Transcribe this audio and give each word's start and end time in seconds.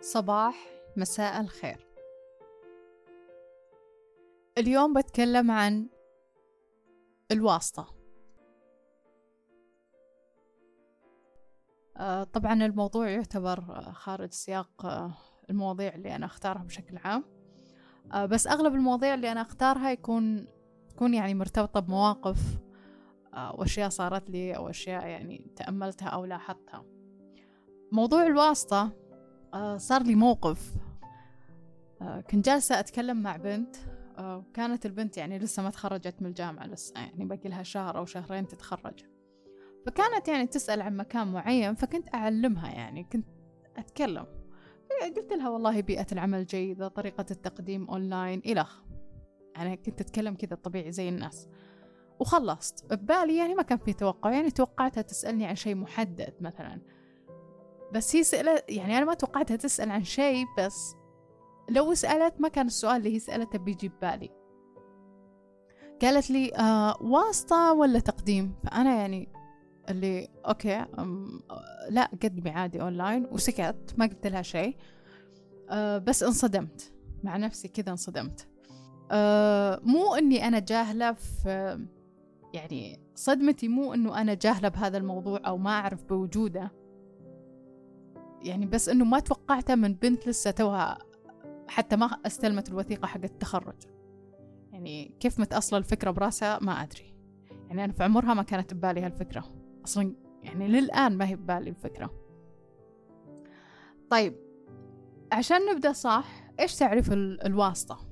صباح 0.00 0.66
مساء 0.96 1.40
الخير. 1.40 1.86
اليوم 4.58 4.92
بتكلم 4.94 5.50
عن 5.50 5.88
الواسطة. 7.30 7.94
آه، 11.96 12.24
طبعا 12.24 12.66
الموضوع 12.66 13.08
يعتبر 13.08 13.58
آه، 13.58 13.92
خارج 13.92 14.32
سياق 14.32 14.86
آه، 14.86 15.12
المواضيع 15.50 15.94
اللي 15.94 16.16
أنا 16.16 16.26
أختارها 16.26 16.62
بشكل 16.62 16.96
عام. 16.96 17.24
بس 18.26 18.46
أغلب 18.46 18.74
المواضيع 18.74 19.14
اللي 19.14 19.32
أنا 19.32 19.40
أختارها 19.40 19.90
يكون 19.90 20.46
تكون 20.88 21.14
يعني 21.14 21.34
مرتبطة 21.34 21.80
بمواقف 21.80 22.58
وأشياء 23.54 23.88
صارت 23.88 24.30
لي 24.30 24.56
أو 24.56 24.70
أشياء 24.70 25.06
يعني 25.06 25.50
تأملتها 25.56 26.08
أو 26.08 26.24
لاحظتها. 26.24 26.84
موضوع 27.92 28.26
الواسطة 28.26 28.92
صار 29.76 30.02
لي 30.02 30.14
موقف. 30.14 30.74
كنت 32.30 32.46
جالسة 32.46 32.80
أتكلم 32.80 33.22
مع 33.22 33.36
بنت 33.36 33.76
كانت 34.54 34.86
البنت 34.86 35.16
يعني 35.16 35.38
لسه 35.38 35.62
ما 35.62 35.70
تخرجت 35.70 36.22
من 36.22 36.26
الجامعة 36.26 36.66
لسه 36.66 37.00
يعني 37.00 37.24
باقي 37.24 37.48
لها 37.48 37.62
شهر 37.62 37.98
أو 37.98 38.04
شهرين 38.04 38.46
تتخرج. 38.46 39.04
فكانت 39.86 40.28
يعني 40.28 40.46
تسأل 40.46 40.80
عن 40.80 40.96
مكان 40.96 41.32
معين 41.32 41.74
فكنت 41.74 42.14
أعلمها 42.14 42.70
يعني 42.70 43.04
كنت 43.04 43.26
أتكلم. 43.76 44.26
قلت 45.16 45.32
لها 45.32 45.48
والله 45.48 45.80
بيئة 45.80 46.06
العمل 46.12 46.46
جيدة 46.46 46.88
طريقة 46.88 47.26
التقديم 47.30 47.90
أونلاين 47.90 48.42
إلخ 48.46 48.82
يعني 49.56 49.76
كنت 49.76 50.00
أتكلم 50.00 50.34
كذا 50.34 50.56
طبيعي 50.56 50.92
زي 50.92 51.08
الناس. 51.08 51.48
وخلصت. 52.18 52.94
ببالي 52.94 53.36
يعني 53.36 53.54
ما 53.54 53.62
كان 53.62 53.78
في 53.78 53.92
توقع 53.92 54.30
يعني 54.30 54.50
توقعتها 54.50 55.02
تسألني 55.02 55.46
عن 55.46 55.54
شيء 55.54 55.74
محدد 55.74 56.34
مثلا. 56.40 56.80
بس 57.92 58.16
هي 58.16 58.22
سألت 58.22 58.64
يعني 58.68 58.98
أنا 58.98 59.04
ما 59.04 59.14
توقعتها 59.14 59.56
تسأل 59.56 59.90
عن 59.90 60.04
شيء 60.04 60.46
بس 60.58 60.94
لو 61.70 61.94
سألت 61.94 62.40
ما 62.40 62.48
كان 62.48 62.66
السؤال 62.66 62.96
اللي 62.96 63.14
هي 63.14 63.18
سألته 63.18 63.58
بيجي 63.58 63.88
ببالي. 63.88 64.30
قالت 66.02 66.30
لي 66.30 66.54
آه 66.54 67.02
واسطة 67.02 67.72
ولا 67.72 67.98
تقديم؟ 67.98 68.54
فأنا 68.64 68.94
يعني 68.94 69.28
اللي 69.88 70.28
okay 70.48 70.86
لا 71.90 72.10
قدمي 72.22 72.50
عادي 72.50 72.82
أونلاين 72.82 73.26
وسكت 73.32 73.94
ما 73.96 74.06
قلت 74.06 74.26
لها 74.26 74.42
شيء. 74.42 74.76
آه 75.70 75.98
بس 75.98 76.22
انصدمت 76.22 76.92
مع 77.22 77.36
نفسي 77.36 77.68
كذا 77.68 77.90
انصدمت. 77.90 78.48
آه 79.10 79.80
مو 79.82 80.14
إني 80.14 80.48
أنا 80.48 80.58
جاهلة 80.58 81.12
في 81.12 81.86
يعني 82.54 83.00
صدمتي 83.14 83.68
مو 83.68 83.94
إنه 83.94 84.20
أنا 84.20 84.34
جاهلة 84.34 84.68
بهذا 84.68 84.98
الموضوع 84.98 85.40
أو 85.46 85.58
ما 85.58 85.70
أعرف 85.70 86.04
بوجوده. 86.04 86.77
يعني 88.42 88.66
بس 88.66 88.88
إنه 88.88 89.04
ما 89.04 89.20
توقعته 89.20 89.74
من 89.74 89.94
بنت 89.94 90.28
لسه 90.28 90.50
توها 90.50 90.98
حتى 91.68 91.96
ما 91.96 92.06
استلمت 92.06 92.68
الوثيقة 92.68 93.06
حق 93.06 93.20
التخرج. 93.24 93.82
يعني 94.72 95.14
كيف 95.20 95.40
متأصلة 95.40 95.78
الفكرة 95.78 96.10
براسها 96.10 96.58
ما 96.62 96.72
أدري. 96.72 97.14
يعني 97.68 97.84
أنا 97.84 97.92
في 97.92 98.04
عمرها 98.04 98.34
ما 98.34 98.42
كانت 98.42 98.74
ببالي 98.74 99.00
هالفكرة. 99.00 99.44
أصلا 99.84 100.14
يعني 100.42 100.68
للآن 100.68 101.16
ما 101.16 101.28
هي 101.28 101.36
ببالي 101.36 101.70
الفكرة. 101.70 102.10
طيب 104.10 104.34
عشان 105.32 105.58
نبدأ 105.72 105.92
صح 105.92 106.50
إيش 106.60 106.76
تعرف 106.76 107.12
الواسطة؟ 107.12 108.08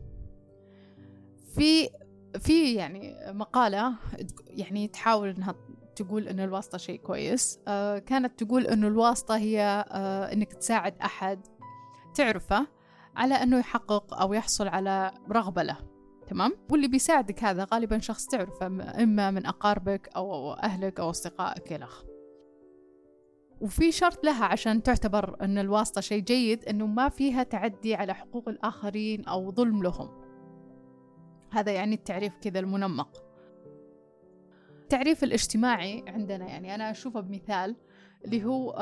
في 1.55 1.89
في 2.39 2.75
يعني 2.75 3.17
مقالة 3.33 3.95
يعني 4.47 4.89
تحاول 4.89 5.29
إنها 5.29 5.55
تقول 5.97 6.29
إن 6.29 6.41
الواسطة 6.41 6.79
شيء 6.79 7.01
كويس. 7.01 7.61
آه 7.69 7.99
كانت 7.99 8.43
تقول 8.45 8.67
إنه 8.67 8.89
الواسطة 8.89 9.37
هي 9.37 9.85
آه 9.91 10.33
إنك 10.33 10.53
تساعد 10.53 10.95
أحد. 10.99 11.47
تعرفه 12.15 12.67
على 13.17 13.35
أنه 13.35 13.59
يحقق 13.59 14.21
أو 14.21 14.33
يحصل 14.33 14.69
على 14.69 15.13
رغبة 15.31 15.63
له. 15.63 15.77
تمام؟ 16.29 16.53
واللي 16.71 16.89
بيساعدك 16.89 17.45
هذا 17.45 17.67
غالبا 17.73 17.99
شخص 17.99 18.27
تعرفه 18.27 18.67
إما 19.03 19.31
من 19.31 19.47
أقاربك 19.47 20.09
أو 20.17 20.53
أهلك 20.53 21.01
أو 21.01 21.11
أصدقائك 21.11 21.73
الأخ 21.73 22.05
وفي 23.61 23.93
شرط 23.93 24.25
لها 24.25 24.45
عشان 24.45 24.83
تعتبر 24.83 25.37
أن 25.41 25.59
الواسطة 25.59 26.01
شيء 26.01 26.23
جيد 26.23 26.65
أنه 26.65 26.87
ما 26.87 27.09
فيها 27.09 27.43
تعدي 27.43 27.95
على 27.95 28.15
حقوق 28.15 28.49
الآخرين 28.49 29.25
أو 29.25 29.53
ظلم 29.53 29.83
لهم. 29.83 30.09
هذا 31.53 31.73
يعني 31.73 31.95
التعريف 31.95 32.37
كذا 32.41 32.59
المنمق. 32.59 33.26
التعريف 34.87 35.25
الاجتماعي 35.25 36.05
عندنا 36.09 36.47
يعني 36.47 36.75
أنا 36.75 36.91
أشوفه 36.91 37.21
بمثال 37.21 37.77
اللي 38.25 38.45
هو 38.45 38.73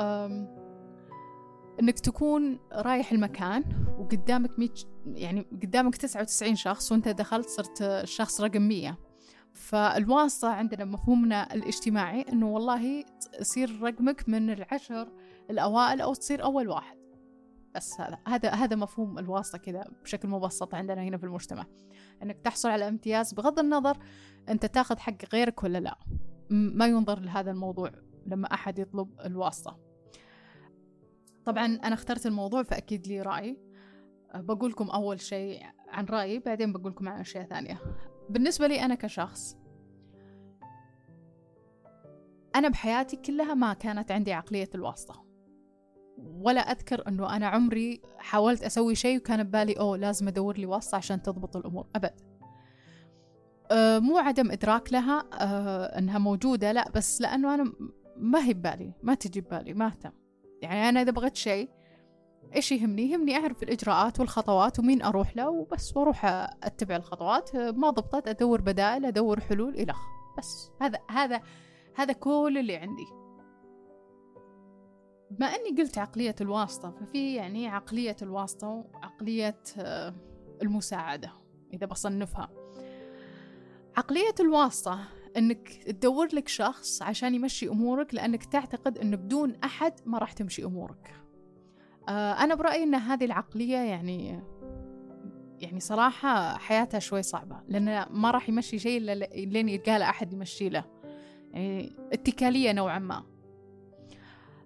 إنك 1.81 1.99
تكون 1.99 2.59
رايح 2.73 3.11
المكان 3.11 3.63
وقدامك 3.99 4.59
ميت 4.59 4.79
يعني 5.05 5.41
قدامك 5.41 5.95
99 5.95 6.55
شخص 6.55 6.91
وأنت 6.91 7.07
دخلت 7.07 7.49
صرت 7.49 7.81
الشخص 7.81 8.41
رقم 8.41 8.61
100 8.61 8.97
فالواسطة 9.53 10.49
عندنا 10.49 10.85
مفهومنا 10.85 11.53
الاجتماعي 11.53 12.21
إنه 12.21 12.49
والله 12.49 13.05
يصير 13.39 13.81
رقمك 13.81 14.29
من 14.29 14.49
العشر 14.49 15.11
الأوائل 15.49 16.01
أو 16.01 16.13
تصير 16.13 16.43
أول 16.43 16.67
واحد. 16.67 16.97
بس 17.75 18.01
هذا 18.01 18.19
هذا 18.27 18.49
هذا 18.49 18.75
مفهوم 18.75 19.19
الواسطة 19.19 19.57
كذا 19.57 19.83
بشكل 20.03 20.27
مبسط 20.27 20.75
عندنا 20.75 21.03
هنا 21.03 21.17
في 21.17 21.23
المجتمع. 21.23 21.65
إنك 22.23 22.39
تحصل 22.39 22.69
على 22.69 22.87
امتياز 22.87 23.33
بغض 23.33 23.59
النظر 23.59 23.97
أنت 24.49 24.65
تاخذ 24.65 24.97
حق 24.97 25.33
غيرك 25.33 25.63
ولا 25.63 25.77
لا؟ 25.77 25.99
ما 26.49 26.87
ينظر 26.87 27.19
لهذا 27.19 27.51
الموضوع 27.51 27.91
لما 28.25 28.53
أحد 28.53 28.79
يطلب 28.79 29.21
الواسطة. 29.25 29.79
طبعا 31.45 31.65
أنا 31.65 31.93
اخترت 31.93 32.25
الموضوع 32.25 32.63
فأكيد 32.63 33.07
لي 33.07 33.21
أه، 33.21 34.41
بقول 34.41 34.71
لكم 34.71 34.89
أول 34.89 35.21
شيء 35.21 35.63
عن 35.87 36.05
رأيي 36.05 36.39
بعدين 36.39 36.73
بقول 36.73 36.91
لكم 36.91 37.09
عن 37.09 37.19
أشياء 37.19 37.45
ثانية. 37.45 37.81
بالنسبة 38.29 38.67
لي 38.67 38.85
أنا 38.85 38.95
كشخص 38.95 39.57
أنا 42.55 42.69
بحياتي 42.69 43.17
كلها 43.17 43.53
ما 43.53 43.73
كانت 43.73 44.11
عندي 44.11 44.33
عقلية 44.33 44.69
الواسطة. 44.75 45.25
ولا 46.17 46.61
أذكر 46.61 47.07
أنه 47.07 47.35
أنا 47.35 47.47
عمري 47.47 48.01
حاولت 48.17 48.63
أسوي 48.63 48.95
شيء 48.95 49.17
وكان 49.17 49.43
ببالي 49.43 49.79
أوه 49.79 49.97
لازم 49.97 50.27
أدور 50.27 50.57
لي 50.57 50.65
واسطة 50.65 50.95
عشان 50.95 51.21
تضبط 51.21 51.57
الأمور. 51.57 51.87
أبد. 51.95 52.13
أه 52.13 52.34
مو 53.99 54.17
عدم 54.17 54.51
إدراك 54.51 54.93
لها 54.93 55.23
أه 55.33 55.97
أنها 55.99 56.17
موجودة 56.17 56.71
لا 56.71 56.89
بس 56.89 57.21
لأنه 57.21 57.55
أنا 57.55 57.73
ما 58.17 58.45
هي 58.45 58.53
ببالي 58.53 58.93
ما 59.03 59.13
تجي 59.13 59.41
ببالي 59.41 59.73
ما 59.73 59.87
أهتم. 59.87 60.11
يعني 60.61 60.89
أنا 60.89 61.01
إذا 61.01 61.11
بغيت 61.11 61.35
شيء 61.35 61.69
إيش 62.55 62.71
يهمني؟ 62.71 63.11
يهمني 63.11 63.35
أعرف 63.35 63.63
الإجراءات 63.63 64.19
والخطوات 64.19 64.79
ومين 64.79 65.01
أروح 65.01 65.37
له 65.37 65.49
وبس 65.49 65.97
وأروح 65.97 66.25
أتبع 66.63 66.95
الخطوات. 66.95 67.55
ما 67.55 67.89
ضبطت 67.89 68.27
أدور 68.27 68.61
بدائل 68.61 69.05
أدور 69.05 69.39
حلول 69.39 69.75
إلخ 69.75 69.99
بس 70.37 70.71
هذا 70.81 70.99
هذا 71.09 71.41
هذا 71.95 72.13
كل 72.13 72.57
اللي 72.59 72.75
عندي. 72.75 73.07
بما 75.31 75.45
أني 75.45 75.81
قلت 75.81 75.97
عقلية 75.97 76.35
الواسطة 76.41 76.91
ففي 76.91 77.35
يعني 77.35 77.67
عقلية 77.67 78.15
الواسطة 78.21 78.67
وعقلية 78.67 79.61
آه، 79.77 80.13
المساعدة 80.61 81.31
إذا 81.73 81.85
بصنفها. 81.85 82.64
عقلية 83.97 84.35
الواسطة 84.39 84.99
إنك 85.37 85.67
تدور 85.69 86.27
لك 86.33 86.47
شخص 86.47 87.01
عشان 87.01 87.35
يمشي 87.35 87.69
أمورك 87.69 88.13
لأنك 88.13 88.43
تعتقد 88.43 88.97
إنه 88.97 89.17
بدون 89.17 89.55
أحد 89.63 89.93
ما 90.05 90.17
راح 90.17 90.31
تمشي 90.31 90.63
أمورك. 90.65 91.13
آه 92.09 92.31
أنا 92.31 92.55
برأيي 92.55 92.83
إن 92.83 92.95
هذه 92.95 93.25
العقلية 93.25 93.77
يعني 93.77 94.43
يعني 95.59 95.79
صراحة 95.79 96.57
حياتها 96.57 96.99
شوي 96.99 97.23
صعبة 97.23 97.61
لأنه 97.67 98.07
ما 98.09 98.31
راح 98.31 98.49
يمشي 98.49 98.79
شيء 98.79 98.97
إلا 98.97 99.13
لين 99.35 99.69
يلقى 99.69 99.99
له 99.99 100.09
أحد 100.09 100.33
يمشي 100.33 100.69
له. 100.69 100.85
يعني 101.53 101.95
اتكالية 102.13 102.71
نوعا 102.71 102.99
ما. 102.99 103.23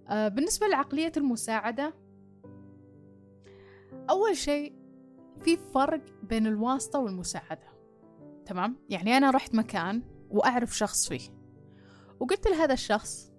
آه 0.07 0.27
بالنسبة 0.27 0.68
لعقلية 0.68 1.12
المساعدة 1.18 1.94
أول 4.09 4.38
شيء 4.38 4.74
في 5.42 5.57
فرق 5.57 6.01
بين 6.24 6.48
الواسطة 6.48 7.00
والمساعدة. 7.00 7.69
تمام؟ 8.50 8.75
يعني 8.90 9.18
أنا 9.18 9.31
رحت 9.31 9.56
مكان 9.56 10.04
وأعرف 10.30 10.78
شخص 10.78 11.10
فيه. 11.10 11.30
وقلت 12.19 12.48
لهذا 12.48 12.74
الشخص 12.74 13.31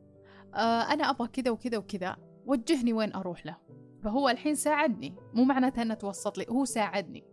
آه 0.54 0.92
أنا 0.92 1.10
أبغى 1.10 1.28
كذا 1.28 1.50
وكذا 1.50 1.78
وكذا 1.78 2.16
وجهني 2.46 2.92
وين 2.92 3.14
أروح 3.14 3.46
له. 3.46 3.56
فهو 4.04 4.28
الحين 4.28 4.54
ساعدني 4.54 5.16
مو 5.34 5.44
معناته 5.44 5.82
أنه 5.82 5.94
توسط 5.94 6.38
لي 6.38 6.46
هو 6.50 6.64
ساعدني. 6.64 7.24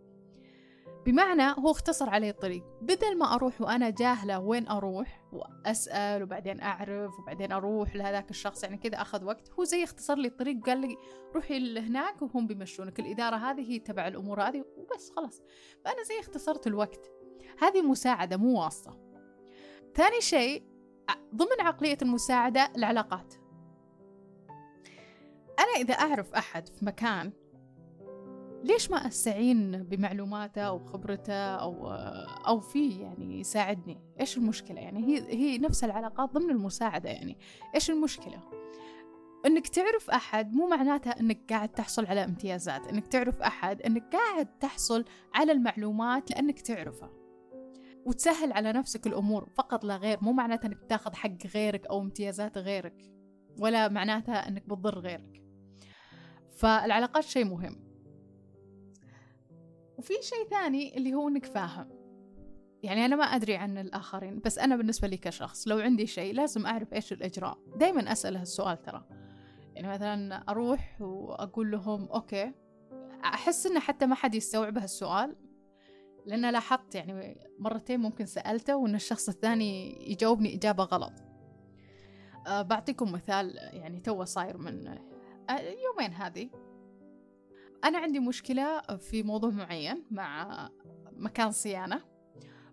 بمعنى 1.06 1.42
هو 1.42 1.70
اختصر 1.70 2.10
علي 2.10 2.30
الطريق. 2.30 2.64
بدل 2.82 3.18
ما 3.18 3.34
أروح 3.34 3.60
وأنا 3.60 3.90
جاهلة 3.90 4.38
وين 4.38 4.68
أروح 4.68 5.24
وأسأل 5.32 6.22
وبعدين 6.22 6.60
أعرف 6.60 7.18
وبعدين 7.18 7.52
أروح 7.52 7.96
لهذاك 7.96 8.30
الشخص 8.30 8.62
يعني 8.62 8.76
كذا 8.76 9.00
أخذ 9.00 9.24
وقت 9.24 9.50
هو 9.58 9.64
زي 9.64 9.84
اختصر 9.84 10.14
لي 10.14 10.28
الطريق 10.28 10.58
وقال 10.58 10.80
لي 10.80 10.96
روحي 11.34 11.58
لهناك 11.58 12.22
وهم 12.22 12.46
بيمشونك. 12.46 13.00
الإدارة 13.00 13.36
هذه 13.36 13.70
هي 13.70 13.78
تبع 13.78 14.08
الأمور 14.08 14.42
هذه 14.42 14.64
وبس 14.76 15.12
خلاص. 15.16 15.42
فأنا 15.84 16.02
زي 16.02 16.20
اختصرت 16.20 16.66
الوقت. 16.66 17.10
هذه 17.58 17.82
مساعدة 17.82 18.36
مو 18.36 18.60
واسطة 18.60 18.96
ثاني 19.94 20.20
شيء 20.20 20.62
ضمن 21.34 21.60
عقلية 21.60 21.98
المساعدة 22.02 22.72
العلاقات. 22.76 23.34
أنا 25.58 25.76
إذا 25.76 25.94
أعرف 25.94 26.34
أحد 26.34 26.68
في 26.68 26.84
مكان 26.84 27.32
ليش 28.64 28.90
ما 28.90 29.06
أستعين 29.06 29.82
بمعلوماته 29.82 30.62
أو 30.62 30.84
خبرته 30.84 31.32
أو 31.32 31.90
أو 32.46 32.60
فيه 32.60 33.02
يعني 33.02 33.40
يساعدني؟ 33.40 34.00
إيش 34.20 34.36
المشكلة؟ 34.36 34.80
يعني 34.80 35.06
هي 35.06 35.34
هي 35.34 35.58
نفس 35.58 35.84
العلاقات 35.84 36.32
ضمن 36.32 36.50
المساعدة 36.50 37.10
يعني. 37.10 37.38
إيش 37.74 37.90
المشكلة؟ 37.90 38.40
إنك 39.46 39.68
تعرف 39.68 40.10
أحد 40.10 40.52
مو 40.52 40.66
معناتها 40.66 41.20
إنك 41.20 41.40
قاعد 41.50 41.68
تحصل 41.68 42.06
على 42.06 42.24
امتيازات. 42.24 42.88
إنك 42.88 43.06
تعرف 43.06 43.42
أحد 43.42 43.82
إنك 43.82 44.12
قاعد 44.12 44.58
تحصل 44.58 45.04
على 45.34 45.52
المعلومات 45.52 46.30
لأنك 46.30 46.60
تعرفه. 46.60 47.17
وتسهل 48.06 48.52
على 48.52 48.72
نفسك 48.72 49.06
الأمور. 49.06 49.48
فقط 49.54 49.84
لا 49.84 49.96
غير 49.96 50.18
مو 50.22 50.32
معناتها 50.32 50.68
إنك 50.68 50.84
تاخذ 50.88 51.14
حق 51.14 51.46
غيرك 51.54 51.86
أو 51.86 52.00
امتيازات 52.00 52.58
غيرك 52.58 53.12
ولا 53.58 53.88
معناتها 53.88 54.48
إنك 54.48 54.68
بتضر 54.68 54.98
غيرك. 54.98 55.42
فالعلاقات 56.56 57.24
شيء 57.24 57.44
مهم. 57.44 57.88
وفي 59.98 60.14
شيء 60.22 60.48
ثاني 60.50 60.96
اللي 60.96 61.14
هو 61.14 61.28
إنك 61.28 61.46
فاهم. 61.46 61.88
يعني 62.82 63.04
أنا 63.04 63.16
ما 63.16 63.24
أدري 63.24 63.56
عن 63.56 63.78
الآخرين 63.78 64.40
بس 64.44 64.58
أنا 64.58 64.76
بالنسبة 64.76 65.08
لي 65.08 65.16
كشخص 65.16 65.68
لو 65.68 65.78
عندي 65.78 66.06
شيء 66.06 66.34
لازم 66.34 66.66
أعرف 66.66 66.94
إيش 66.94 67.12
الإجراء. 67.12 67.58
دايما 67.76 68.12
أسأل 68.12 68.36
هالسؤال 68.36 68.82
ترى. 68.82 69.04
يعني 69.74 69.88
مثلا 69.88 70.34
أروح 70.50 70.96
وأقول 71.00 71.70
لهم 71.70 72.08
okay 72.08 72.52
أحس 73.24 73.66
إنه 73.66 73.80
حتى 73.80 74.06
ما 74.06 74.14
حد 74.14 74.34
يستوعب 74.34 74.78
هالسؤال 74.78 75.36
لأن 76.28 76.50
لاحظت 76.50 76.94
يعني 76.94 77.40
مرتين 77.58 78.00
ممكن 78.00 78.26
سألته 78.26 78.76
وإن 78.76 78.94
الشخص 78.94 79.28
الثاني 79.28 79.98
يجاوبني 80.12 80.54
إجابة 80.54 80.84
غلط. 80.84 81.12
أه 82.46 82.62
بعطيكم 82.62 83.12
مثال 83.12 83.54
يعني 83.56 84.00
تو 84.00 84.24
صاير 84.24 84.58
من 84.58 84.88
أه 84.88 84.98
يومين 85.60 86.14
هذه. 86.14 86.50
أنا 87.84 87.98
عندي 87.98 88.20
مشكلة 88.20 88.80
في 88.80 89.22
موضوع 89.22 89.50
معين 89.50 90.04
مع 90.10 90.68
مكان 91.12 91.50
صيانة. 91.50 92.00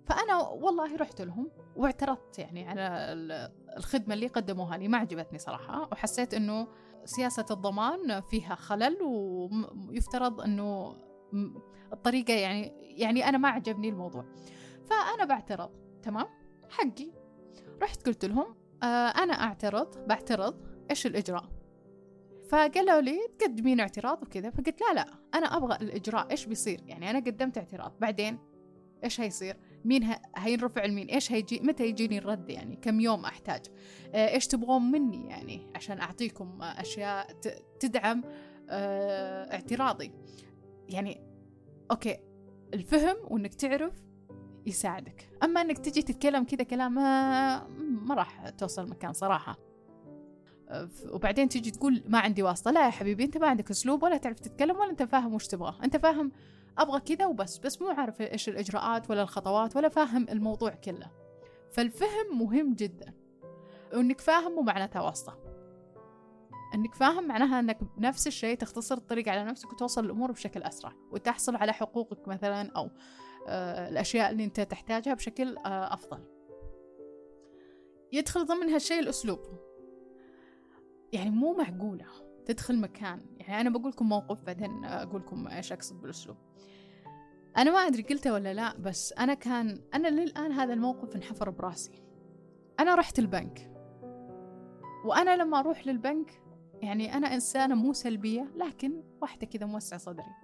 فأنا 0.06 0.38
والله 0.38 0.96
رحت 0.96 1.22
لهم 1.22 1.52
واعترضت 1.75 2.40
يعني 2.40 2.68
على 2.68 3.13
الخدمة 3.78 4.13
اللي 4.13 4.28
قدموها 4.28 4.78
لي 4.78 4.88
ما 4.88 4.98
عجبتني 4.98 5.40
صراحة. 5.40 5.90
وحسيت 5.92 6.34
أنه 6.34 6.68
سياسة 7.06 7.46
الضمان 7.52 8.22
فيها 8.22 8.56
خلل 8.56 8.98
ويفترض 9.90 10.42
أنه 10.42 10.98
الطريقة 11.94 12.33
يعني 12.33 12.74
يعني 12.81 13.30
أنا 13.30 13.38
ما 13.38 13.50
عجبني 13.50 13.89
الموضوع. 13.89 14.25
فأنا 14.89 15.25
بعترض 15.25 15.69
تمام؟ 16.04 16.25
حقي. 16.69 17.12
رحت 17.81 18.06
قلت 18.06 18.25
لهم 18.25 18.56
آه 18.83 18.86
أنا 19.07 19.33
أعترض 19.33 20.07
بعترض 20.07 20.62
إيش 20.89 21.06
الإجراء؟ 21.06 21.50
فقالوا 22.50 23.01
لي 23.01 23.19
تقدمين 23.39 23.80
اعتراض 23.80 24.24
وكذا. 24.24 24.50
فقلت 24.50 24.81
لا 24.81 24.94
لا 24.94 25.06
أنا 25.36 25.57
أبغى 25.57 25.77
الإجراء 25.81 26.31
إيش 26.31 26.45
بيصير؟ 26.45 26.81
يعني 26.86 27.10
أنا 27.10 27.19
قدمت 27.19 27.57
اعتراض. 27.57 28.00
بعدين 28.00 28.39
إيش 29.04 29.21
هيصير؟ 29.21 29.57
مين 29.86 30.10
هينرفع 30.36 30.86
لمين 30.86 31.07
إيش 31.07 31.31
هيجي؟ 31.31 31.60
متى 31.60 31.88
يجيني 31.88 32.18
الرد؟ 32.18 32.50
يعني 32.50 32.75
كم 32.75 33.00
يوم 33.00 33.25
أحتاج؟ 33.25 33.66
آه، 34.13 34.33
إيش 34.33 34.48
تبغون 34.48 34.92
مني؟ 34.92 35.30
يعني 35.30 35.71
عشان 35.75 36.00
أعطيكم 36.00 36.62
أشياء 36.62 37.28
تدعم 37.80 38.24
آه، 38.69 39.54
اعتراضي. 39.54 40.12
يعني 40.89 41.21
أوكي 41.91 42.19
الفهم 42.73 43.15
وإنك 43.23 43.53
تعرف 43.53 43.93
يساعدك. 44.65 45.29
أما 45.43 45.61
إنك 45.61 45.77
تجي 45.77 46.01
تتكلم 46.01 46.43
كذا 46.43 46.63
كلام 46.63 46.93
ما, 46.93 47.67
ما 47.77 48.15
راح 48.15 48.49
توصل 48.49 48.89
مكان 48.89 49.13
صراحة. 49.13 49.59
آه، 50.69 50.89
وبعدين 51.11 51.49
تيجي 51.49 51.71
تقول 51.71 52.03
ما 52.07 52.19
عندي 52.19 52.43
واسطة. 52.43 52.71
لا 52.71 52.85
يا 52.85 52.89
حبيبي 52.89 53.23
أنت 53.23 53.37
ما 53.37 53.47
عندك 53.47 53.71
أسلوب 53.71 54.03
ولا 54.03 54.17
تعرف 54.17 54.39
تتكلم 54.39 54.75
ولا 54.75 54.89
أنت 54.89 55.03
فاهم 55.03 55.33
وش 55.33 55.47
تبغى. 55.47 55.75
أنت 55.83 55.97
فاهم 55.97 56.31
أبغى 56.77 56.99
كذا 56.99 57.25
وبس 57.25 57.57
بس 57.57 57.81
مو 57.81 57.87
عارف 57.87 58.21
إيش 58.21 58.49
الإجراءات 58.49 59.09
ولا 59.09 59.21
الخطوات 59.21 59.75
ولا 59.75 59.89
فاهم 59.89 60.25
الموضوع 60.29 60.69
كله. 60.69 61.11
فالفهم 61.71 62.39
مهم 62.39 62.73
جدا. 62.73 63.13
وإنك 63.93 64.21
فاهم 64.21 64.51
مو 64.51 64.61
معناتها 64.61 65.01
واسطة. 65.01 65.44
إنك 66.75 66.95
فاهم 66.95 67.27
معناها 67.27 67.60
إنك 67.60 67.80
بنفس 67.98 68.27
الشيء 68.27 68.57
تختصر 68.57 68.98
الطريق 68.98 69.30
على 69.30 69.44
نفسك 69.44 69.74
وتوصل 69.74 70.06
الأمور 70.06 70.31
بشكل 70.31 70.63
أسرع 70.63 70.94
وتحصل 71.12 71.56
على 71.56 71.74
حقوقك 71.74 72.27
مثلا 72.27 72.72
أو 72.72 72.89
آه 73.48 73.89
الأشياء 73.89 74.31
اللي 74.31 74.44
أنت 74.44 74.62
تحتاجها 74.62 75.13
بشكل 75.13 75.57
آه 75.57 75.94
أفضل. 75.94 76.19
يدخل 78.12 78.45
ضمن 78.45 78.69
هالشيء 78.69 79.00
الأسلوب. 79.00 79.39
يعني 81.13 81.30
مو 81.30 81.54
معقولة 81.54 82.06
تدخل 82.45 82.80
مكان. 82.80 83.25
يعني 83.39 83.62
أنا 83.62 83.69
بقول 83.69 83.92
لكم 83.92 84.10
موقف 84.10 84.42
بعدين 84.42 84.86
أقول 84.86 85.21
لكم 85.21 85.48
إيش 85.48 85.71
أقصد 85.71 86.01
بالأسلوب. 86.01 86.38
أنا 87.57 87.71
ما 87.71 87.80
أدري 87.80 88.04
قلته 88.04 88.33
ولا 88.33 88.54
لا 88.54 88.78
بس 88.78 89.13
أنا 89.13 89.33
كان 89.33 89.81
أنا 89.94 90.07
للآن 90.07 90.51
هذا 90.51 90.74
الموقف 90.74 91.16
انحفر 91.16 91.50
براسي. 91.50 92.04
أنا 92.80 92.95
رحت 92.95 93.19
البنك. 93.19 93.71
وأنا 95.06 95.36
لما 95.36 95.60
أروح 95.60 95.88
للبنك 95.88 96.42
يعني 96.85 97.17
أنا 97.17 97.33
إنسانة 97.33 97.75
مو 97.75 97.93
سلبية 97.93 98.51
لكن 98.55 99.03
واحدة 99.21 99.47
كذا 99.47 99.65
موسع 99.65 99.97
صدري. 99.97 100.35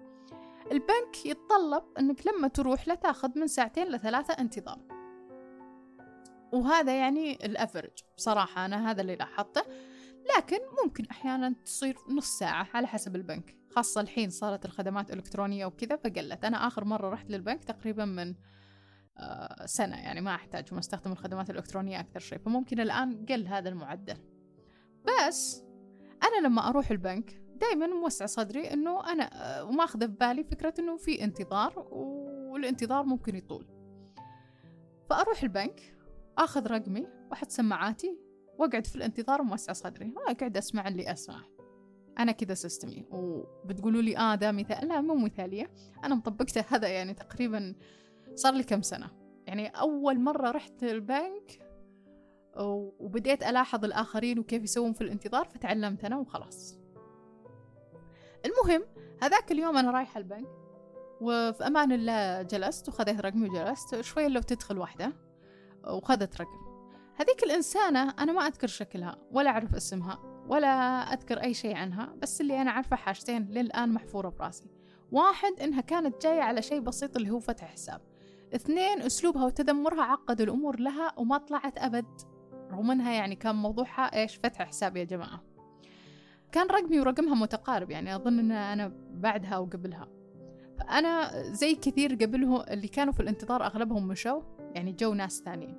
البنك 0.72 1.26
يتطلب 1.26 1.84
أنك 1.98 2.26
لما 2.26 2.48
تروح 2.48 2.88
لا 2.88 2.94
تاخذ 2.94 3.38
من 3.38 3.46
ساعتين 3.46 3.88
لثلاثة 3.88 4.34
انتظار. 4.34 4.78
وهذا 6.52 6.98
يعني 6.98 7.46
الأفرج 7.46 7.90
بصراحة 8.16 8.64
أنا 8.64 8.90
هذا 8.90 9.00
اللي 9.00 9.16
لاحظته. 9.16 9.62
لكن 10.36 10.58
ممكن 10.84 11.06
أحيانا 11.10 11.54
تصير 11.64 11.96
نص 12.08 12.38
ساعة 12.38 12.68
على 12.74 12.86
حسب 12.86 13.16
البنك. 13.16 13.56
خاصة 13.70 14.00
الحين 14.00 14.30
صارت 14.30 14.64
الخدمات 14.64 15.12
إلكترونية 15.12 15.66
وكذا 15.66 15.96
فقلت 15.96 16.44
أنا 16.44 16.66
آخر 16.66 16.84
مرة 16.84 17.10
رحت 17.10 17.30
للبنك 17.30 17.64
تقريبا 17.64 18.04
من 18.04 18.34
آه، 19.18 19.66
سنة 19.66 19.96
يعني 19.96 20.20
ما 20.20 20.34
أحتاج 20.34 20.74
ما 20.74 20.78
أستخدم 20.78 21.12
الخدمات 21.12 21.50
الإلكترونية 21.50 22.00
أكثر 22.00 22.20
شيء. 22.20 22.38
فممكن 22.38 22.80
الآن 22.80 23.26
قل 23.26 23.46
هذا 23.46 23.68
المعدل. 23.68 24.16
بس 25.04 25.62
أنا 26.22 26.46
لما 26.46 26.68
أروح 26.68 26.90
البنك 26.90 27.42
دائما 27.60 27.86
موسع 27.86 28.26
صدري 28.26 28.72
إنه 28.72 29.12
أنا 29.12 29.24
آه، 29.24 29.64
وما 29.64 29.84
أخذ 29.84 30.06
ببالي 30.06 30.44
فكرة 30.44 30.74
إنه 30.78 30.96
في 30.96 31.24
انتظار 31.24 31.88
والانتظار 32.50 33.04
ممكن 33.04 33.36
يطول. 33.36 33.66
فأروح 35.10 35.42
البنك 35.42 35.96
أخذ 36.38 36.66
رقمي 36.66 37.06
وأحط 37.30 37.50
سماعاتي 37.50 38.18
وأقعد 38.58 38.86
في 38.86 38.96
الانتظار 38.96 39.40
وموسع 39.40 39.72
صدري. 39.72 40.12
وأقعد 40.16 40.56
أسمع 40.56 40.88
اللي 40.88 41.12
أسمعه. 41.12 41.44
أنا 42.18 42.32
كذا 42.32 42.54
سيستمي 42.54 43.06
وبتقولوا 43.10 44.02
لي 44.02 44.18
آه 44.18 44.34
ده 44.34 44.52
مثال. 44.52 44.88
لا 44.88 45.00
مو 45.00 45.14
مثالية. 45.14 45.70
أنا 46.04 46.14
مطبقته 46.14 46.64
هذا 46.68 46.88
يعني 46.88 47.14
تقريبا 47.14 47.74
صار 48.34 48.54
لي 48.54 48.62
كم 48.62 48.82
سنة. 48.82 49.10
يعني 49.46 49.68
أول 49.68 50.20
مرة 50.20 50.50
رحت 50.50 50.82
البنك 50.82 51.71
وبديت 52.56 53.42
ألاحظ 53.42 53.84
الآخرين 53.84 54.38
وكيف 54.38 54.62
يسوون 54.62 54.92
في 54.92 55.00
الانتظار 55.00 55.44
فتعلمت 55.44 56.04
أنا 56.04 56.18
وخلاص. 56.18 56.78
المهم 58.46 58.84
هذاك 59.22 59.52
اليوم 59.52 59.76
أنا 59.76 59.90
رايحة 59.90 60.18
البنك 60.18 60.48
وفي 61.20 61.66
أمان 61.66 61.92
الله 61.92 62.42
جلست 62.42 62.88
وخذيت 62.88 63.20
رقمي 63.20 63.48
وجلست 63.48 64.00
شوي 64.00 64.28
لو 64.28 64.40
تدخل 64.40 64.78
واحدة 64.78 65.12
وخذت 65.88 66.40
رقم. 66.40 66.62
هذيك 67.16 67.42
الإنسانة 67.42 68.14
أنا 68.18 68.32
ما 68.32 68.46
أذكر 68.46 68.66
شكلها 68.66 69.16
ولا 69.32 69.50
أعرف 69.50 69.74
اسمها 69.74 70.18
ولا 70.48 70.68
أذكر 71.12 71.42
أي 71.42 71.54
شيء 71.54 71.76
عنها 71.76 72.14
بس 72.22 72.40
اللي 72.40 72.62
أنا 72.62 72.70
عارفة 72.70 72.96
حاجتين 72.96 73.46
للآن 73.50 73.88
محفورة 73.88 74.28
براسي. 74.28 74.70
واحد 75.12 75.60
إنها 75.60 75.80
كانت 75.80 76.22
جاية 76.22 76.40
على 76.40 76.62
شيء 76.62 76.80
بسيط 76.80 77.16
اللي 77.16 77.30
هو 77.30 77.40
فتح 77.40 77.72
حساب. 77.72 78.00
اثنين 78.54 79.02
أسلوبها 79.02 79.44
وتذمرها 79.44 80.02
عقد 80.02 80.40
الأمور 80.40 80.80
لها 80.80 81.12
وما 81.16 81.38
طلعت 81.38 81.78
أبد. 81.78 82.31
رغم 82.72 82.90
إنها 82.90 83.12
يعني 83.12 83.34
كان 83.34 83.54
موضوعها 83.54 84.20
إيش 84.20 84.36
فتح 84.36 84.62
حساب 84.62 84.96
يا 84.96 85.04
جماعة. 85.04 85.42
كان 86.52 86.66
رقمي 86.66 87.00
ورقمها 87.00 87.34
متقارب 87.34 87.90
يعني 87.90 88.16
أظن 88.16 88.38
إن 88.38 88.52
أنا 88.52 88.92
بعدها 89.10 89.58
وقبلها 89.58 90.08
فأنا 90.78 91.30
زي 91.52 91.74
كثير 91.74 92.14
قبله 92.14 92.64
اللي 92.64 92.88
كانوا 92.88 93.12
في 93.12 93.20
الانتظار 93.20 93.66
أغلبهم 93.66 94.08
مشوا 94.08 94.42
يعني 94.74 94.92
جو 94.92 95.14
ناس 95.14 95.42
ثانيين. 95.44 95.76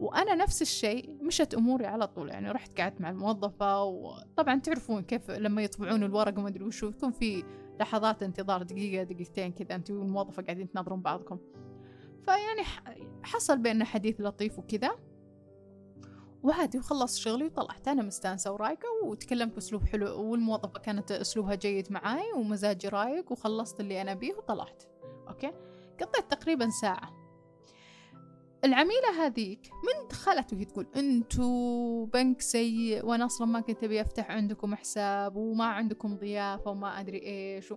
وأنا 0.00 0.34
نفس 0.34 0.62
الشيء 0.62 1.18
مشت 1.22 1.54
أموري 1.54 1.86
على 1.86 2.06
طول 2.06 2.28
يعني 2.28 2.50
رحت 2.50 2.80
قعدت 2.80 3.00
مع 3.00 3.10
الموظفة 3.10 3.84
وطبعا 3.84 4.60
تعرفون 4.60 5.02
كيف 5.02 5.30
لما 5.30 5.62
يطبعون 5.62 6.02
الورق 6.02 6.38
وما 6.38 6.48
أدري 6.48 6.64
وش 6.64 6.82
يكون 6.82 7.10
في 7.10 7.44
لحظات 7.80 8.22
انتظار 8.22 8.62
دقيقة 8.62 9.02
دقيقتين 9.02 9.52
كذا 9.52 9.74
أنت 9.74 9.90
والموظفة 9.90 10.42
قاعدين 10.42 10.70
تناظرون 10.70 11.00
بعضكم. 11.00 11.38
فيعني 12.24 12.62
حصل 13.22 13.58
بيننا 13.58 13.84
حديث 13.84 14.20
لطيف 14.20 14.58
وكذا. 14.58 14.90
وعادي 16.44 16.78
وخلصت 16.78 17.18
شغلي 17.18 17.44
وطلعت. 17.44 17.88
أنا 17.88 18.02
مستانسة 18.02 18.52
ورايقة 18.52 18.88
وتكلمت 19.04 19.54
بأسلوب 19.54 19.84
حلو 19.84 20.30
والموظفة 20.30 20.80
كانت 20.80 21.12
أسلوبها 21.12 21.54
جيد 21.54 21.92
معاي 21.92 22.32
ومزاجي 22.36 22.88
رايق 22.88 23.32
وخلصت 23.32 23.80
اللي 23.80 24.02
أنا 24.02 24.14
بيه 24.14 24.34
وطلعت. 24.34 24.82
أوكي؟ 25.28 25.52
قضيت 26.00 26.30
تقريبا 26.30 26.68
ساعة. 26.68 27.24
العميلة 28.64 29.26
هذيك 29.26 29.70
من 29.72 30.08
دخلت 30.08 30.52
وهي 30.52 30.64
تقول 30.64 30.86
انتو 30.96 32.04
بنك 32.04 32.40
سيء 32.40 33.06
وأنا 33.06 33.26
أصلا 33.26 33.46
ما 33.46 33.60
كنت 33.60 33.84
أبي 33.84 34.00
أفتح 34.00 34.30
عندكم 34.30 34.74
حساب 34.74 35.36
وما 35.36 35.64
عندكم 35.64 36.16
ضيافة 36.16 36.70
وما 36.70 37.00
أدري 37.00 37.22
إيش. 37.22 37.72
و... 37.72 37.76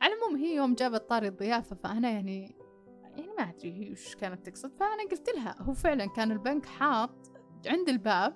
على 0.00 0.14
العموم 0.14 0.36
هي 0.36 0.56
يوم 0.56 0.74
جابت 0.74 1.08
طاري 1.08 1.28
الضيافة 1.28 1.76
فأنا 1.76 2.10
يعني 2.10 2.56
يعني 3.02 3.28
ما 3.38 3.42
أدري 3.42 3.72
هي 3.72 3.92
وش 3.92 4.14
كانت 4.14 4.48
تقصد 4.48 4.72
فأنا 4.72 5.10
قلت 5.10 5.30
لها 5.30 5.62
هو 5.62 5.72
فعلا 5.72 6.06
كان 6.06 6.32
البنك 6.32 6.66
حاط 6.66 7.37
عند 7.66 7.88
الباب 7.88 8.34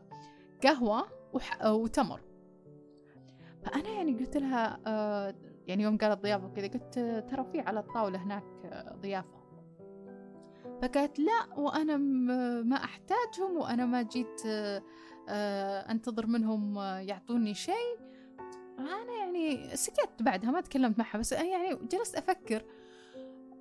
قهوة 0.64 1.07
وح... 1.33 1.67
وتمر. 1.67 2.21
فأنا 3.62 3.88
يعني 3.88 4.12
قلت 4.12 4.37
لها 4.37 4.81
آه 4.87 5.35
يعني 5.67 5.83
يوم 5.83 5.99
قالت 5.99 6.23
ضيافة 6.23 6.47
وكذا 6.47 6.67
قلت 6.67 6.99
ترى 7.31 7.45
في 7.52 7.61
على 7.61 7.81
الطاولة 7.81 8.23
هناك 8.23 8.45
ضيافة. 9.00 9.43
فقالت 10.83 11.19
لا 11.19 11.59
وأنا 11.59 11.97
ما 12.62 12.76
أحتاجهم 12.76 13.57
وأنا 13.57 13.87
ما 13.87 14.02
جيت 14.02 14.43
آه، 15.29 15.91
أنتظر 15.91 16.26
منهم 16.26 16.79
يعطوني 16.79 17.55
شيء. 17.55 17.99
أنا 18.79 19.12
يعني 19.19 19.76
سكت 19.76 20.23
بعدها 20.23 20.50
ما 20.50 20.61
تكلمت 20.61 20.99
معها 20.99 21.19
بس 21.19 21.33
يعني 21.33 21.75
جلست 21.75 22.17
أفكر 22.17 22.64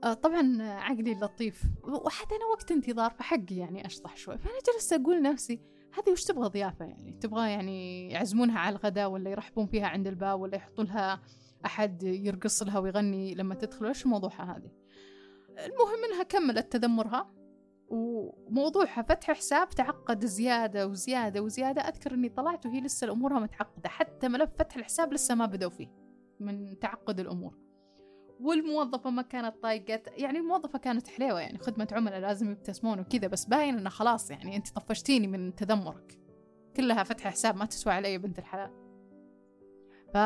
طبعا 0.01 0.62
عقلي 0.62 1.13
لطيف 1.13 1.63
وحتى 1.84 2.36
أنا 2.36 2.46
وقت 2.46 2.72
انتظار 2.72 3.12
فحقي 3.12 3.55
يعني 3.55 3.86
أشطح 3.86 4.15
شوي. 4.15 4.38
فأنا 4.38 4.60
جلست 4.74 4.93
أقول 4.93 5.17
لنفسي 5.17 5.62
هذه 5.93 6.12
وش 6.12 6.24
تبغى 6.24 6.50
ضيافة 6.50 6.86
يعني؟ 6.86 7.12
تبغى 7.22 7.51
يعني 7.51 8.10
يعزمونها 8.10 8.60
على 8.60 8.75
الغداء 8.75 9.10
ولا 9.10 9.29
يرحبون 9.29 9.65
فيها 9.65 9.88
عند 9.88 10.08
الباب 10.08 10.41
ولا 10.41 10.55
يحطوا 10.55 10.84
لها 10.84 11.22
أحد 11.65 12.03
يرقص 12.03 12.63
لها 12.63 12.79
ويغني 12.79 13.36
لما 13.36 13.55
تدخل؟ 13.55 13.86
إيش 13.86 14.08
موضوعها 14.08 14.58
هذه؟ 14.58 14.72
المهم 15.50 16.03
إنها 16.12 16.24
كملت 16.24 16.72
تذمرها 16.72 17.31
وموضوعها 17.88 19.01
فتح 19.01 19.31
حساب 19.31 19.70
تعقد 19.70 20.25
زيادة 20.25 20.88
وزيادة 20.88 21.41
وزيادة. 21.41 21.81
أذكر 21.81 22.13
إني 22.13 22.29
طلعت 22.29 22.65
وهي 22.65 22.81
لسه 22.81 23.12
أمورها 23.12 23.39
متعقدة 23.39 23.89
حتى 23.89 24.27
ملف 24.27 24.50
فتح 24.60 24.75
الحساب 24.75 25.13
لسه 25.13 25.36
ما 25.36 25.46
بدأوا 25.46 25.72
فيه 25.72 25.88
من 26.39 26.79
تعقد 26.79 27.20
الأمور. 27.20 27.58
والموظفة 28.41 29.10
ما 29.10 29.21
كانت 29.21 29.55
طايقة 29.63 30.01
يعني 30.17 30.39
الموظفة 30.39 30.79
كانت 30.79 31.07
حليوة 31.07 31.39
يعني 31.39 31.57
خدمة 31.57 31.88
عملاء 31.91 32.19
لازم 32.19 32.51
يبتسمون 32.51 33.00
وكذا 33.00 33.27
بس 33.27 33.45
باين 33.45 33.77
إنه 33.77 33.89
خلاص 33.89 34.31
يعني 34.31 34.55
أنت 34.55 34.69
طفشتيني 34.69 35.27
من 35.27 35.55
تذمرك. 35.55 36.19
كلها 36.77 37.03
فتح 37.03 37.27
حساب 37.27 37.55
ما 37.55 37.65
تسوى 37.65 37.93
علي 37.93 38.17
بنت 38.17 38.39
الحلال. 38.39 38.71
ف 40.13 40.17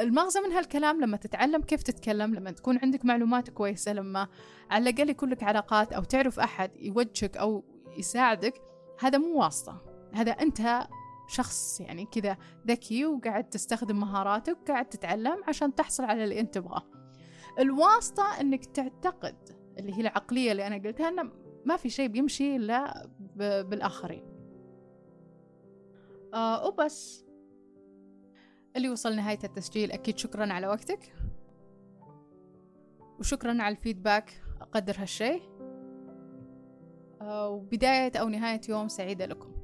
المغزى 0.00 0.40
من 0.40 0.52
هالكلام 0.52 1.00
لما 1.00 1.16
تتعلم 1.16 1.62
كيف 1.62 1.82
تتكلم 1.82 2.34
لما 2.34 2.50
تكون 2.50 2.78
عندك 2.82 3.04
معلومات 3.04 3.50
كويسة 3.50 3.92
لما 3.92 4.28
على 4.70 4.90
الأقل 4.90 5.10
يكون 5.10 5.30
لك 5.30 5.42
علاقات 5.42 5.92
أو 5.92 6.04
تعرف 6.04 6.40
أحد 6.40 6.70
يوجهك 6.76 7.36
أو 7.36 7.64
يساعدك 7.98 8.62
هذا 9.00 9.18
مو 9.18 9.40
واسطة. 9.40 9.82
هذا 10.14 10.32
أنت 10.32 10.86
شخص 11.28 11.80
يعني 11.80 12.06
كذا 12.06 12.36
ذكي 12.66 13.06
وقاعد 13.06 13.44
تستخدم 13.44 14.00
مهاراتك 14.00 14.58
وقاعد 14.62 14.88
تتعلم 14.88 15.44
عشان 15.48 15.74
تحصل 15.74 16.04
على 16.04 16.24
اللي 16.24 16.40
أنت 16.40 16.54
تبغاه. 16.54 17.05
الواسطة 17.58 18.40
أنك 18.40 18.64
تعتقد 18.64 19.36
اللي 19.78 19.94
هي 19.94 20.00
العقلية 20.00 20.52
اللي 20.52 20.66
أنا 20.66 20.76
قلتها 20.76 21.08
أنه 21.08 21.32
ما 21.64 21.76
في 21.76 21.88
شيء 21.90 22.08
بيمشي 22.08 22.56
إلا 22.56 23.10
بالآخرين. 23.36 24.24
آه 26.34 26.66
وبس. 26.66 27.26
اللي 28.76 28.90
وصل 28.90 29.16
نهاية 29.16 29.38
التسجيل 29.44 29.92
أكيد 29.92 30.18
شكرا 30.18 30.52
على 30.52 30.66
وقتك. 30.66 31.14
وشكرا 33.18 33.62
على 33.62 33.76
الفيدباك 33.76 34.42
أقدر 34.60 34.94
هالشي 34.98 35.40
آه، 37.20 37.48
وبداية 37.48 38.12
أو 38.16 38.28
نهاية 38.28 38.60
يوم 38.68 38.88
سعيدة 38.88 39.26
لكم. 39.26 39.55